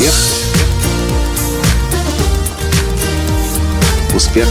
[0.00, 0.14] Успех.
[4.14, 4.48] Успех.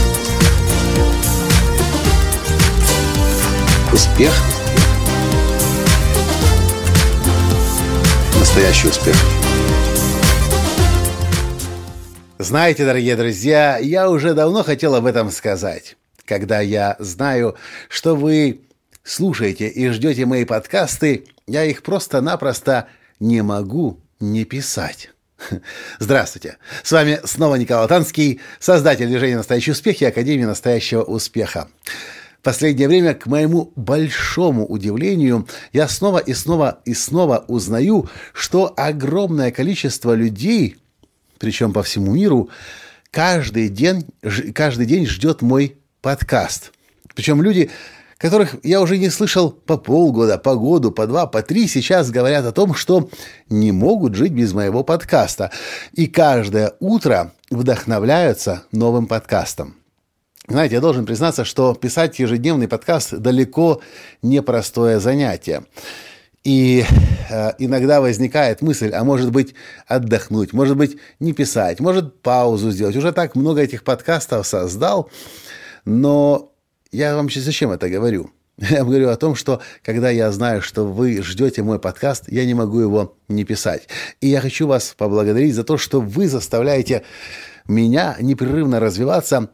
[3.92, 4.32] Успех.
[8.38, 9.16] Настоящий успех.
[12.38, 15.96] Знаете, дорогие друзья, я уже давно хотел об этом сказать.
[16.26, 17.56] Когда я знаю,
[17.88, 18.60] что вы
[19.02, 22.86] слушаете и ждете мои подкасты, я их просто-напросто
[23.18, 25.10] не могу не писать.
[25.98, 26.58] Здравствуйте!
[26.82, 31.68] С вами снова Николай Танский, создатель движения «Настоящий успех» и Академии «Настоящего успеха».
[32.38, 38.72] В последнее время, к моему большому удивлению, я снова и снова и снова узнаю, что
[38.76, 40.78] огромное количество людей,
[41.38, 42.48] причем по всему миру,
[43.10, 44.06] каждый день,
[44.54, 46.72] каждый день ждет мой подкаст.
[47.14, 47.70] Причем люди
[48.20, 52.44] которых я уже не слышал по полгода, по году, по два, по три, сейчас говорят
[52.44, 53.08] о том, что
[53.48, 55.50] не могут жить без моего подкаста.
[55.92, 59.76] И каждое утро вдохновляются новым подкастом.
[60.46, 63.80] Знаете, я должен признаться, что писать ежедневный подкаст далеко
[64.20, 65.64] не простое занятие.
[66.44, 66.84] И
[67.30, 69.54] э, иногда возникает мысль, а может быть
[69.86, 72.96] отдохнуть, может быть не писать, может паузу сделать.
[72.96, 75.10] Уже так много этих подкастов создал,
[75.84, 76.50] но
[76.92, 78.30] я вам сейчас зачем это говорю?
[78.58, 82.52] Я говорю о том, что когда я знаю, что вы ждете мой подкаст, я не
[82.52, 83.88] могу его не писать.
[84.20, 87.02] И я хочу вас поблагодарить за то, что вы заставляете
[87.66, 89.48] меня непрерывно развиваться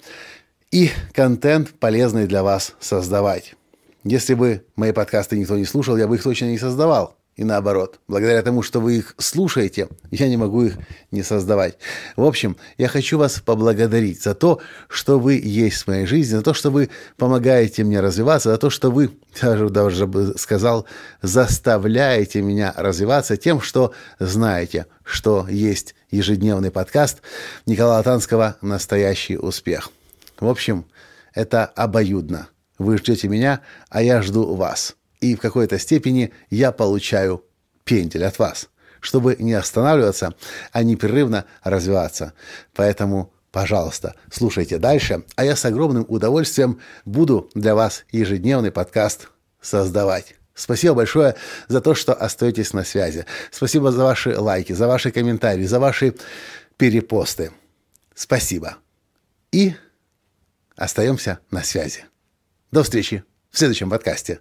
[0.72, 3.54] и контент полезный для вас создавать.
[4.02, 8.00] Если бы мои подкасты никто не слушал, я бы их точно не создавал и наоборот.
[8.08, 10.78] Благодаря тому, что вы их слушаете, я не могу их
[11.10, 11.76] не создавать.
[12.16, 16.42] В общем, я хочу вас поблагодарить за то, что вы есть в моей жизни, за
[16.42, 20.86] то, что вы помогаете мне развиваться, за то, что вы, даже, даже бы сказал,
[21.20, 27.20] заставляете меня развиваться тем, что знаете, что есть ежедневный подкаст
[27.66, 29.90] Николая Танского «Настоящий успех».
[30.40, 30.86] В общем,
[31.34, 32.48] это обоюдно.
[32.78, 33.60] Вы ждете меня,
[33.90, 37.44] а я жду вас и в какой-то степени я получаю
[37.84, 38.68] пендель от вас,
[39.00, 40.34] чтобы не останавливаться,
[40.72, 42.32] а непрерывно развиваться.
[42.74, 49.28] Поэтому, пожалуйста, слушайте дальше, а я с огромным удовольствием буду для вас ежедневный подкаст
[49.60, 50.36] создавать.
[50.54, 51.34] Спасибо большое
[51.68, 53.26] за то, что остаетесь на связи.
[53.50, 56.14] Спасибо за ваши лайки, за ваши комментарии, за ваши
[56.76, 57.50] перепосты.
[58.14, 58.76] Спасибо.
[59.52, 59.74] И
[60.76, 62.06] остаемся на связи.
[62.70, 64.40] До встречи в следующем подкасте